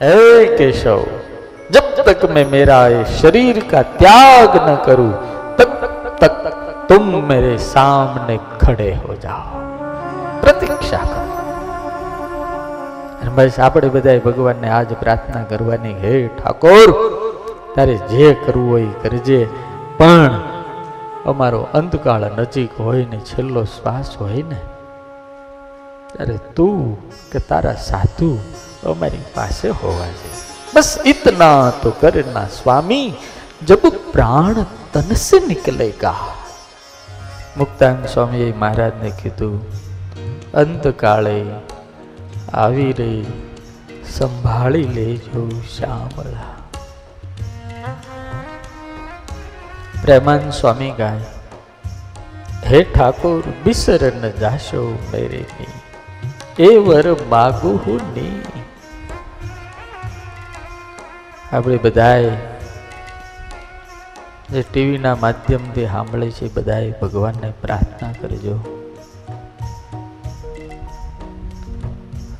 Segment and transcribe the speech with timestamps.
[0.00, 1.00] हे केशव
[1.70, 5.10] जब तक मैं मेरा ये शरीर का त्याग न करूं
[5.56, 5.74] तब
[6.22, 9.58] तक तुम मेरे सामने खड़े हो जाओ
[10.42, 11.24] પ્રતીક્ષા કરો
[13.18, 16.88] અને બસ આપણે બધાએ ભગવાનને આજ પ્રાર્થના કરવાની હે ઠાકોર
[17.74, 19.40] તારે જે કરવું હોય એ કરજે
[19.98, 20.40] પણ
[21.26, 24.60] અમારો અંતકાળ નજીક હોય ને છેલ્લો શ્વાસ હોય ને
[26.10, 26.82] ત્યારે તું
[27.30, 28.32] કે તારા સાધુ
[28.85, 30.41] તો અમારી પાસે હોવા જોઈએ
[30.73, 33.05] બસ ઇતના તો કરના સ્વામી,
[33.67, 33.83] જબ
[34.13, 34.57] પ્રાણ
[34.93, 36.25] તન સે નિકલેગા.
[37.57, 39.55] મુક્તાંગ સ્વામીએ મહારાજને કીધું,
[40.53, 41.37] અંતકાળે
[42.53, 43.11] આવી રે
[44.17, 46.51] સંભાળી લેજો શ્યામળા
[50.03, 51.31] પ્રેમાન સ્વામી ગાય,
[52.65, 55.73] હે ઠાકોર બિસર ન જાશો મેરેની
[56.59, 58.35] એ વર માગું હું ની
[61.55, 62.31] આપણે બધાએ
[64.51, 68.55] જે ટીવીના માધ્યમથી સાંભળે છે, બધાએ ભગવાનને પ્રાર્થના કરજો.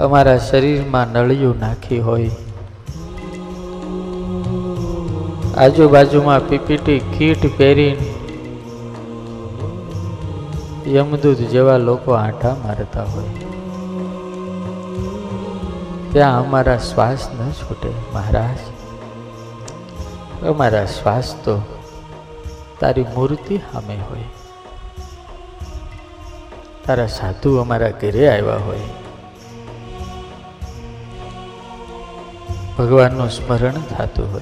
[0.00, 2.32] અમારા શરીરમાં નળિયું નાખી હોય,
[5.58, 8.10] આજુબાજુમાં પીપીટી કીટ પહેરીને
[10.88, 13.32] યમદૂત જેવા લોકો આંટા મારતા હોય.
[16.12, 18.73] ત્યાં અમારા શ્વાસ ન છૂટે, મહારાજ.
[20.48, 21.60] અમારા શ્વાસ તો
[22.80, 24.24] તારી મૂર્તિ સામે હોય.
[26.86, 28.80] તારા સાધુ અમારા ઘરે આવ્યા હોય.
[32.78, 34.40] ભગવાનનું સ્મરણ થતું હોય.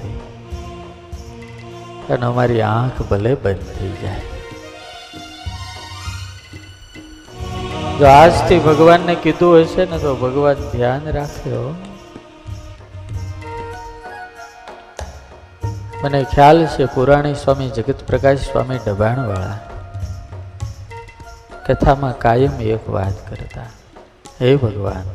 [2.09, 4.21] અને અમારી આંખ ભલે બંધ થઈ જાય.
[7.99, 11.75] જો આજથી ભગવાનને કીધું હશે ને તો ભગવાન ધ્યાન રાખ્યો
[16.02, 19.58] મને ખ્યાલ છે પુરાણી સ્વામી જગત પ્રકાશ સ્વામી ડબાણવાળા
[21.66, 23.70] કથામાં કાયમ એક વાત કરતા
[24.38, 25.10] હે ભગવાન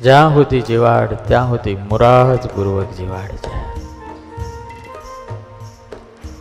[0.00, 3.62] જ્યાં સુધી જીવાડ ત્યાં સુધી મુરાદ પૂર્વક જીવાડ છે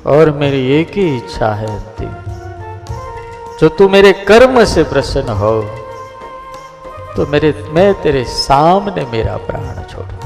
[0.06, 2.14] और मेरी एक ही इच्छा है अंतिम
[3.60, 5.54] जो तू मेरे कर्म से प्रसन्न हो
[7.16, 10.17] तो मेरे मैं तेरे सामने मेरा प्राण छोड़ू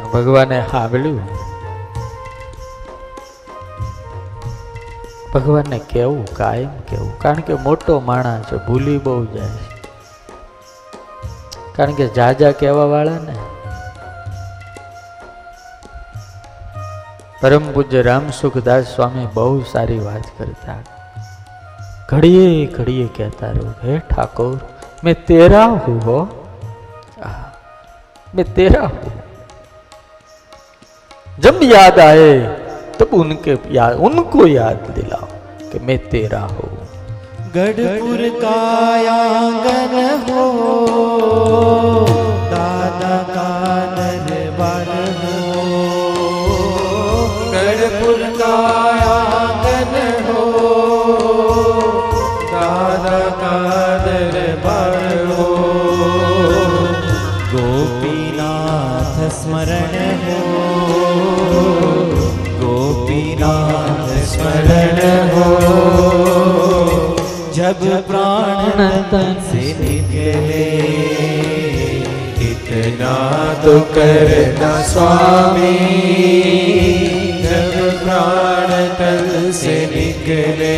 [0.00, 1.20] પણ ભગવાને સાંભળ્યું
[5.34, 7.18] ભગવાનને કેવું, કાયમ કેવું?
[7.18, 9.48] કારણ કે મોટો માણસ છે, ભૂલી બહુ જાય
[11.76, 13.36] કારણ કે જાજા કહેવા વાળા ને
[17.40, 20.74] પરમ પૂજ્ય રામસુખદાસ સ્વામી બહુ સારી વાત કરતા.
[22.08, 24.58] ઘડીએ ઘડીએ કહેતા રહું, હે ઠાકોર,
[25.04, 26.44] મેં તેરા હું હો.
[28.34, 29.17] મેં તેરા હું
[31.38, 32.30] जब याद आए,
[32.98, 35.26] तब उनके याद, उनको याद दिलाओ
[35.70, 36.70] कि मैं तेरा हूँ।
[37.54, 38.56] गढ़पुर का
[39.10, 39.94] आँगन
[40.24, 40.46] हो,
[42.50, 43.50] दादा का
[43.96, 45.36] दरबार हो।
[47.54, 48.54] गढ़पुर का
[49.06, 49.94] आँगन
[50.26, 50.44] हो,
[52.52, 53.56] दादा का
[54.06, 55.48] दरबार हो।
[57.52, 60.07] गोपीनाथ स्मरण
[67.67, 68.79] जब प्राण
[69.11, 70.63] तन से निकले
[72.49, 73.13] इतना
[73.63, 75.73] तो करना स्वामी
[77.43, 80.77] जब प्राण तन से निकले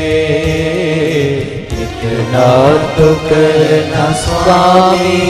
[1.86, 2.48] इतना
[2.98, 5.22] तो करना स्वामी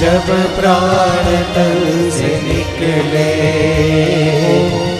[0.00, 1.26] जब प्राण
[1.56, 3.30] तन से निकले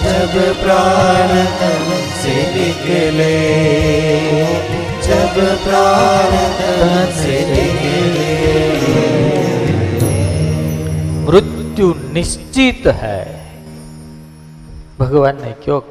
[0.04, 1.85] जब प्राण तन
[11.25, 13.25] મૃત્યુ નિશ્ચિત હૈ.
[14.99, 15.83] ભગવાનને કયો,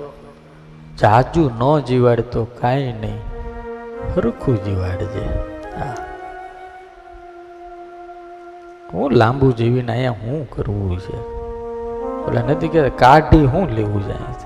[1.00, 3.18] જાજુ ન જીવાડ તો કાંઈ નહીં,
[4.16, 5.56] હરખું જીવાડજે.
[8.94, 11.36] હું લાંબુ જીવીને અહીંયા હું કરવું છે?
[12.30, 14.45] ઓલા નથી કે કાઢી હું લેવું જાય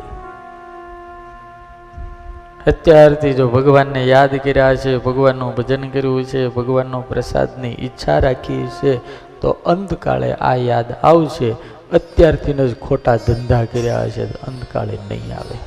[2.66, 8.96] અત્યારથી જો ભગવાનને યાદ કર્યા છે, ભગવાનનું ભજન કર્યું છે, ભગવાનનો પ્રસાદની ઈચ્છા રાખી છે,
[9.40, 11.50] તો અંતકાળે આ યાદ આવશે.
[11.92, 15.58] અત્યારથી જ ખોટા ધંધા કર્યા તો અંતકાળે નહીં આવે.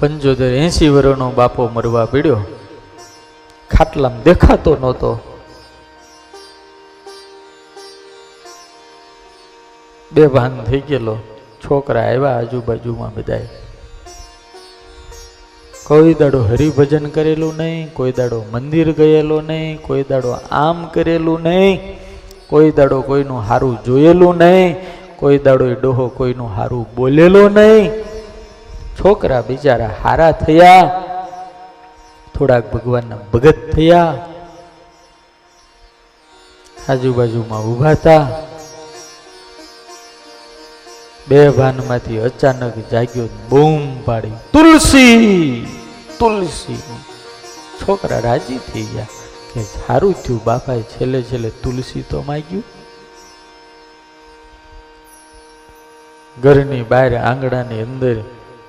[0.00, 2.40] પંચોતેર એસી વર્ષનો બાપો મરવા પીડ્યો.
[3.70, 5.20] ખાટલામાં દેખાતો નહોતો.
[10.12, 11.18] બે ભાન થઈ ગયેલો.
[11.64, 13.48] છોકરા આવ્યા આજુબાજુમાં બધાય.
[15.86, 21.80] કોઈ દાડો હરિભજન કરેલું નહીં, કોઈ દાડો મંદિર ગયેલો નહીં, કોઈ દાડો આમ કરેલું નહીં,
[22.50, 24.76] કોઈ દાડો કોઈનું હારું જોયેલું નહીં,
[25.16, 27.90] કોઈ દાડો એ ડોહો કોઈનું હારું બોલેલો નહીં.
[28.98, 30.84] છોકરા બિચારા હારા થયા,
[32.34, 34.12] થોડાક ભગવાનના ભગત થયા,
[36.88, 38.24] આજુબાજુમાં ઊભા હતા.
[41.32, 44.32] બે ભાનમાંથી અચાનક જાગ્યો બૂમ પાડી.
[44.52, 45.66] તુલસી!
[46.18, 46.76] તુલસી.
[47.80, 49.06] છોકરા રાજી થઈ ગયા
[49.54, 52.64] કે સારું થયું બાપાએ છેલ્લે છેલ્લે તુલસી તો માગ્યું.
[56.42, 58.16] ઘરની બહાર આંગણાની અંદર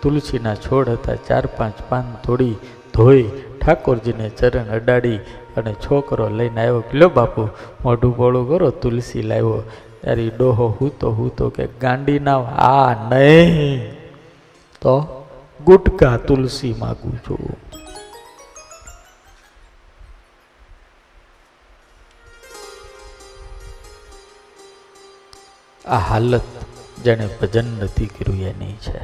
[0.01, 2.56] તુલસીના છોડ હતા ચાર પાંચ પાન તોડી
[2.94, 3.24] ધોઈ
[3.62, 5.18] ઠાકોરજીને ચરણ અડાડી
[5.57, 7.50] અને છોકરો લઈને આવ્યો લો બાપુ
[7.86, 9.63] મોઢું પોળું કરો તુલસી લાવ્યો.
[10.03, 13.94] ત્યારે ડોહો હૂતો હૂતો કે ગાંડી ના આ નહીં
[14.81, 15.25] તો
[15.65, 17.57] ગુટકા તુલસી માગું છું.
[25.89, 26.41] આ હાલત
[27.03, 29.00] જેને ભજન નથી કર્યું એની છે.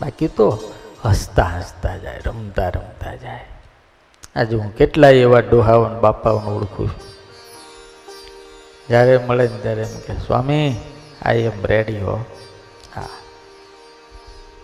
[0.00, 0.58] બાકી તો
[1.04, 3.44] હસતા હસતા જાય, રમતા રમતા જાય.
[4.36, 7.19] આજે હું કેટલાય એવા ડોહાઓને બાપાઓને ઓળખું છું.
[8.90, 10.76] જ્યારે મળે ને ત્યારે એમ કે, સ્વામી
[11.22, 12.24] આઈ એમ રેડી હો.
[12.96, 13.08] હા.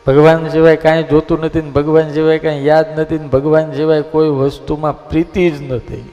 [0.07, 4.29] ભગવાન સિવાય કાંઈ જોતું નથી ને ભગવાન સિવાય કાંઈ યાદ નથી ને ભગવાન સિવાય કોઈ
[4.29, 6.13] વસ્તુમાં પ્રીતિ જ નથી.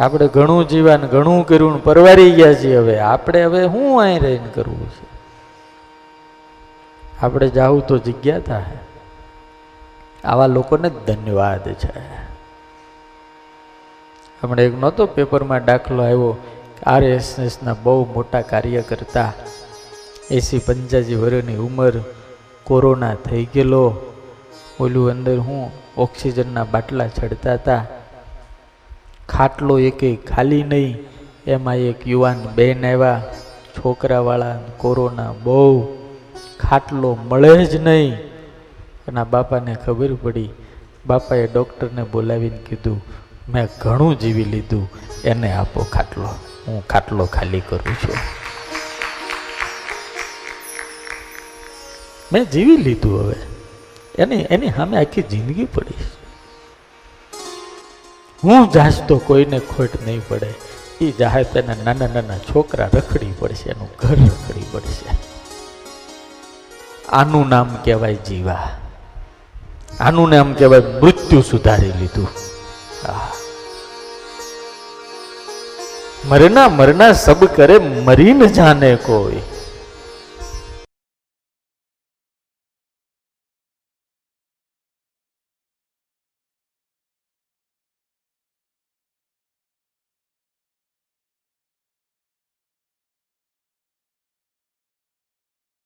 [0.00, 2.98] આપણે ઘણું જીવન ઘણું કર્યું પરવારી ગયા છીએ હવે.
[2.98, 5.12] આપણે હવે શું અહીં રહીને કરવું છે?
[7.22, 8.64] આપણે જાવું તો જગ્યા થાય
[10.24, 12.22] આવા લોકોને જ ધન્યવાદ છે.
[14.42, 16.36] હમણાં એક નહોતો પેપરમાં દાખલો આવ્યો
[16.86, 19.30] આરએસએસના બહુ મોટા કાર્યકર્તા
[20.30, 21.94] એસી પંચ્યાસી વર્ષની ઉંમર,
[22.64, 23.84] કોરોના થઈ ગયેલો,
[24.80, 27.82] ઓલું અંદર હું ઓક્સિજનના બાટલા ચડતા હતા,
[29.28, 30.98] ખાટલો એકે ખાલી નહીં,
[31.46, 33.22] એમાં એક યુવાન બેન આવ્યા,
[33.76, 35.58] છોકરાવાળા કોરોના બહુ,
[36.60, 38.14] ખાટલો મળે જ નહીં.
[39.08, 40.50] એના બાપાને ખબર પડી.
[41.06, 43.02] બાપાએ ડૉક્ટરને બોલાવીને કીધું
[43.48, 44.90] મેં ઘણું જીવી લીધું,
[45.24, 46.34] એને આપો ખાટલો.
[46.66, 48.16] હું ખાટલો ખાલી કરું છું.
[52.32, 53.34] મેં જીવી લીધું હવે.
[54.18, 56.04] એની એની સામે આખી જિંદગી પડી
[58.44, 60.54] હું જાશ તો કોઈને ખોટ નહીં પડે.
[61.00, 65.16] એ જાહે તેના નાના નાના છોકરા રખડી પડશે, એનું ઘર રખડી પડશે.
[67.08, 68.78] આનું નામ કહેવાય જીવા.
[70.00, 72.51] આનું નામ કહેવાય મૃત્યુ સુધારી લીધું.
[76.28, 79.51] મરના મરના સબ કરે મરી ન જાને કોઈ.